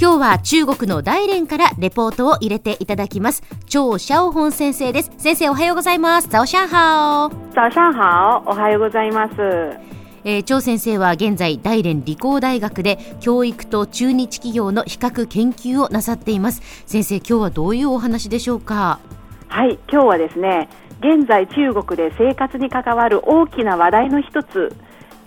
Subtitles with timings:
[0.00, 3.42] 今日は中国の大連からレポートを入れていただきます。
[3.66, 5.12] 張小本先生です。
[5.18, 6.28] 先生おはようございます。
[6.30, 9.34] 早上好早上好おはようございます。
[10.24, 16.62] えー、張先生は現在大連理工大学で教育と中日企業の比較研究をなさっています。
[16.86, 19.00] 先生今日はどういうお話でしょうか？
[19.48, 20.70] はい今日はですね
[21.00, 24.74] 現在中国で生活に関わる大きな話題の一つ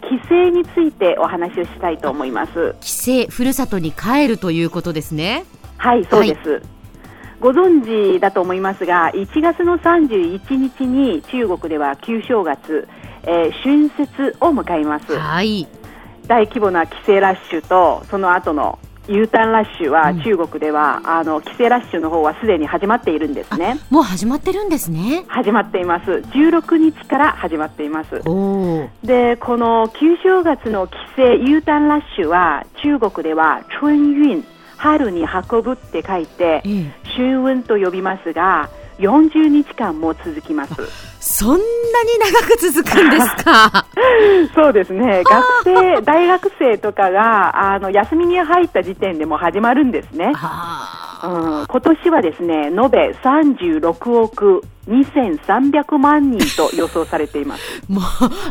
[0.09, 2.75] 帰省についてお話をしたいと思います。
[2.81, 5.45] 帰省ふるさとに帰るということですね。
[5.78, 6.61] はいそうです、はい、
[7.39, 12.87] ご存知だと思いますが1月の31日に中国では旧正月、
[13.23, 15.18] えー、春節を迎えます。
[15.18, 15.68] はい。
[16.28, 23.79] 大規模な帰省ラッシュとその後の U ターンラッシュは中国では、うん、あの帰省ラッシュの方はすでに始まっているんですね。
[23.89, 25.26] もう始まってるんですね。
[25.28, 26.12] 始まっています。
[26.12, 28.21] 16日から始まっています。
[29.04, 34.45] で、この旧正月の帰省 U ターンラッシュは中国では春運
[34.78, 38.70] 春に運ぶって書いて、うん、春運と呼びますが。
[39.00, 40.73] 40日間も続きます
[41.20, 41.64] そんな
[42.03, 43.86] に長く続くんですか？
[44.55, 50.31] そうですね 学生大学生とかがあの休みに入った時点でも始まるんですね。
[51.23, 57.64] うん、今年はですね延べ36億2300万人と予想されています。
[57.88, 58.03] もう、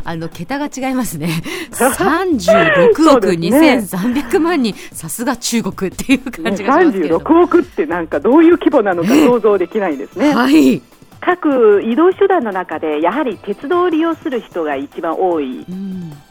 [0.05, 1.29] あの、桁が違いますね。
[1.73, 7.19] 36億2300万人、さすが中国っていう感じがしますけど。
[7.19, 10.33] 36億ってなんかどういう規模なのか想像できないですね。
[10.35, 10.81] はい。
[11.25, 15.65] 各移動手段の中でやはり鉄道を利用する人が一番多い。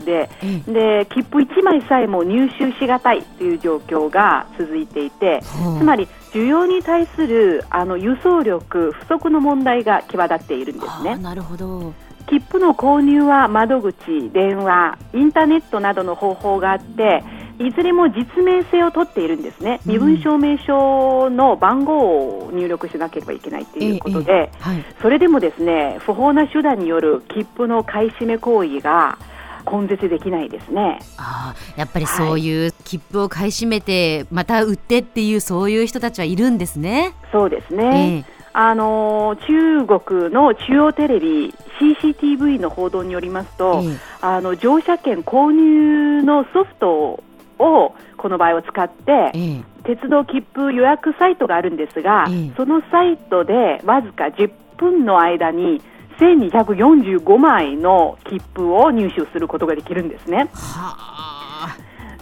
[0.04, 5.42] でうん、で切符1枚さえも入手しがたいという状況が続いていて、
[5.78, 11.16] つまり需要に対するあの輸送力不足の問題が際立っているんですね。
[11.18, 11.94] なるほど。
[12.28, 17.24] 切符の購入は窓口、電話、インターネットなどの方法があって
[17.68, 21.98] いずれも実名性を取っているんですね、身分証明書の番号
[22.46, 29.18] を入力しなければいけないということで、ええはい、それでもですね不法な手段による切符の買い占め行為が
[29.70, 31.00] 根絶できないですね。
[31.18, 37.14] あやっぱりそういう切符を買い占めて、また売ってっていうそういう人たちはいるんですね。
[37.32, 47.24] そうですね、えあの中国の中央テレビ CCTV の報道によりますと、えあの乗車券購入のソフト
[47.62, 55.82] をこの場合を使って、ええ、鉄道切符予約サイトがあるんですが、え、そのサイトでわずか10分の間に
[56.20, 60.50] 1245枚の切符を入手することができるんですね。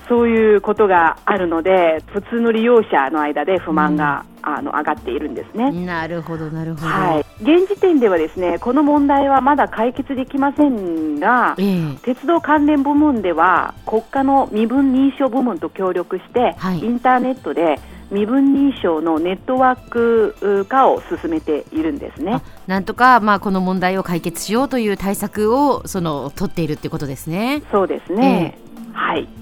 [0.10, 5.72] そういうことがあるので普通の利用者の間で不満が、うん、あの上がっているんですね。
[5.86, 22.42] なるほどなるほど、はい、現時点ではですねこの問題はまだ解決できませんが、えー、鉄道関連部門では国家の身分認証部門と協力して、はい、インターネットで身分認証のネットワーク化を進めているんですね。
[22.66, 27.62] なんとか、まあ、この問題を解決しようという対策をその取っているということですね。
[27.72, 29.39] そうですね、えー、はい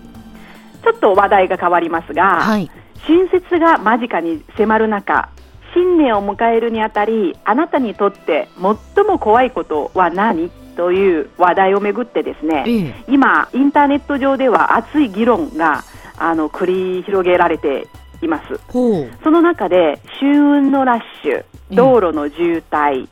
[0.87, 2.71] ちょっと話題が変わりますが、はい、
[3.05, 5.29] 春節が間近に迫る中
[5.73, 8.47] 新年を迎えるにあたりあなたにとって
[8.95, 15.83] 最も怖いことは何という話題をめぐってですね、ええ、今、インターネット上では熱い議論が
[16.17, 17.87] あの繰り広げられて
[18.21, 18.59] います。
[18.71, 23.09] その中で春運のラッシュ道路の渋滞、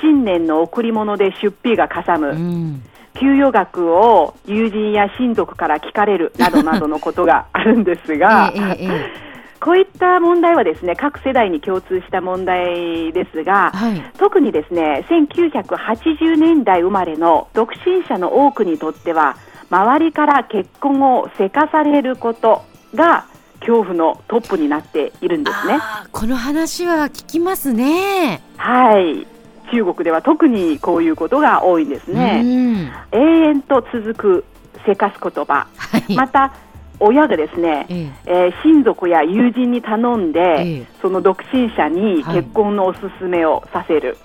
[0.00, 2.82] 新年の贈り物で出費がかさむ、うん
[3.18, 8.88] 給与額を友人や親族から聞かれるなどなどのことがあるんですが、 えええ、
[9.60, 19.36] こういった問題はですね各世代に共通した問題ですが、はい、特にですね1980年代生まれの独身者の多くにとっては
[19.70, 22.62] 周りから結婚をせかされること
[22.94, 23.26] が
[23.60, 25.78] 恐怖のトップになっているんですね。
[26.12, 28.40] この話は聞きますね。
[28.56, 29.26] はい。
[29.70, 32.92] 中国では特にこういうことが多いんですね。
[33.12, 34.44] 永遠と続く
[34.86, 36.52] せかす言葉、はい、また
[37.00, 38.10] 親がですね、ええ。
[38.26, 44.16] えー、親族や友人に頼んで、え、その独身者に結婚のおすすめをさせる。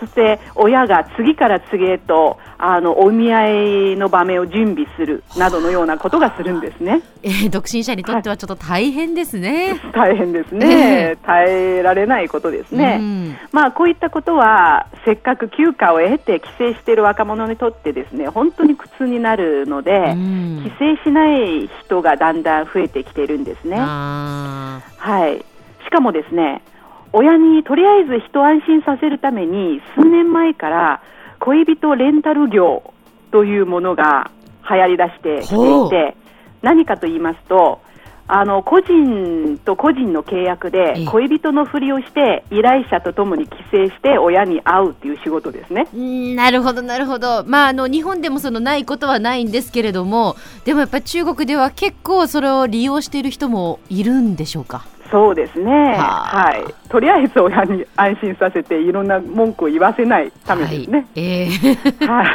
[0.00, 7.02] はいそして親が次から次へとあのお見合いの場面を準備するなどのようなことがするんですね。
[7.22, 9.78] えー、独身者にとってはちょっと大変ですね。
[9.92, 10.66] 大変ですね、
[11.10, 12.96] えー、耐えられないことですね。
[12.98, 23.76] うん、まあこういったことはせっかく休暇を得て帰省している若者にとってですね本当に苦痛になるので、うん、帰省しない人がだんだん増えてきているんですね。
[23.78, 24.80] は
[25.28, 25.44] い。
[25.84, 26.62] しかもですね
[27.12, 31.02] 親にとりあえず一安心させるために数年前から
[31.40, 32.92] 恋人レンタル業
[33.32, 34.30] というものが
[34.68, 35.54] 流行り出してきて
[35.86, 36.16] いて
[36.62, 37.80] 何かと言いますと
[38.32, 45.88] あの個人と個人の契約で恋人のふりをして依頼者とともに帰省して親に会うっていう仕事ですね。
[46.36, 47.42] なるほどなるほど。
[47.44, 54.84] まああの日本でもそのないことはないんですけれども、でもやっぱり中国では結構それを利用している人もいるんでしょうか？
[55.10, 55.94] そうですね。
[55.96, 56.88] はい。
[56.88, 60.98] とりあえず親に安心させていろんな文句を言わせないためですね。
[60.98, 62.26] はい、えー、はい。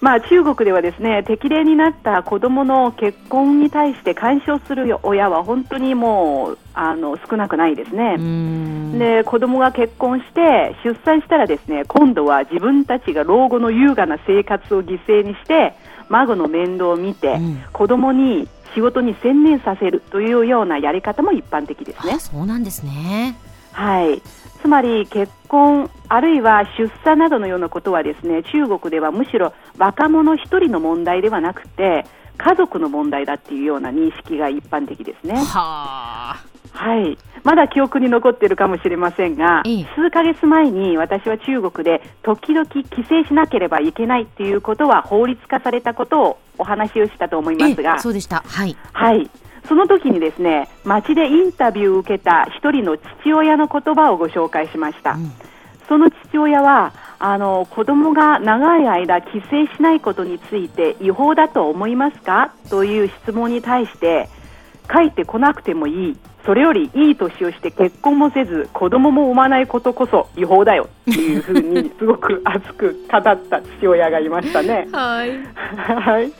[0.00, 8.16] まあ、中国ではですね適齢になった子どもの結婚に対して干渉する親は本当にもうあの少なくないですね。
[8.98, 15.74] で子どもが結婚して出産したらですね今度は自分たちが老後の優雅な生活を犠牲にして
[16.08, 22.18] 孫の面倒を見て、うん、子どもに仕事に専念させるというようなやり方も一般的ですね。
[22.18, 23.36] そうなんですね
[23.72, 24.22] はい
[24.60, 32.04] つまり結婚あるいは出産などのようなことはですね中国ではむしろ若者1人の問題ではなくて
[32.36, 35.34] 家族の問題だっていうような認識が一般的ですね。
[35.36, 36.36] は
[36.72, 39.62] はい、まだ記憶に残っているかもしれませんが、
[39.94, 48.42] 数ヶ月前に私は中国で時々帰省しなければいけないということは法律化されたことをお話をしたと思いますが、そうでした。
[48.46, 48.76] はい。
[48.92, 49.30] はい。
[49.68, 55.30] その時にですね街でインタビューを受けた一人の父親の言葉をご紹介しました、うん、
[55.86, 62.54] その父親はあの子供が長い間帰省しないことについて違法だと思いますか？
[62.70, 64.30] という質問に対して
[64.90, 70.88] 帰ってこなくてもいいそれよりいい年をして結婚もせず子供も産まないことこそ違法だよ。
[71.10, 73.36] っていうふうにすごく熱く語った
[73.78, 74.88] 父親がいましたね。
[74.92, 75.30] はい、
[75.76, 76.32] はい。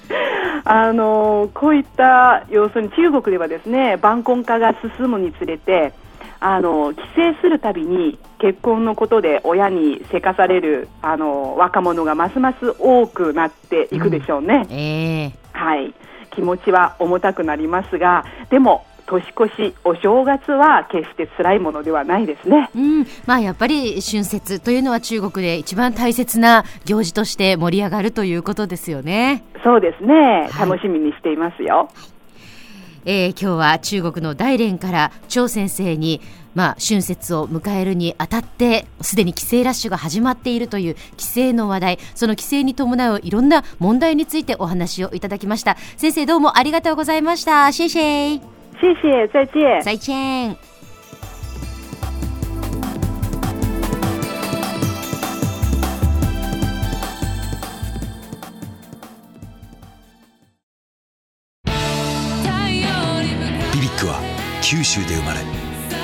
[0.65, 5.93] あのこういった要するに中国ではですね晩婚化が進むにつれて
[6.39, 7.01] あの帰
[7.35, 14.67] 省するたびに結婚のことで親にせかされるあの若者がますます多くなっていくでしょうね。
[14.69, 14.77] うん。
[14.77, 15.95] えー、はい。
[16.31, 29.45] 気持ちは重たくなりますがでも年越しお正月は決して辛いものではないですね、うん、まあやっぱり春節というのは中国で一番大切な行事として盛り上がるということですよね。
[29.65, 31.91] そうですね、はい、楽しみにしていますよ、
[33.05, 36.21] えー、今日は中国の大連から張先生に
[36.53, 45.77] まあ、春節を迎えるにあたってすでに帰省ラッシュが始まっているという帰省の話題その帰省に伴ういろんな問題についてお話をいただきました。
[45.97, 47.71] 先生どうもありがとうございました。
[47.71, 49.83] シェシェ谢谢，再见。
[49.83, 50.57] 再见。
[63.73, 64.19] ビビックは
[64.63, 65.41] 九州で生まれ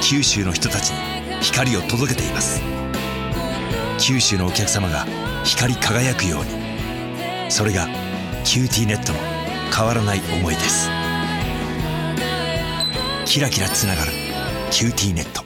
[0.02, 0.96] 九州の人たちに
[1.40, 2.60] 光を届けています
[3.98, 5.06] 九州のお客様が
[5.44, 7.86] 光り輝くようにそれが
[8.44, 9.18] QTnetの
[9.74, 10.95] 変わらない思いです
[13.26, 14.12] キラキラつながる
[14.70, 15.45] QTnet。